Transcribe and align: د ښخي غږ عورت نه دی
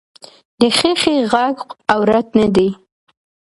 د 0.59 0.61
ښخي 0.77 1.15
غږ 1.31 1.57
عورت 1.91 2.27
نه 2.39 2.47
دی 2.55 2.69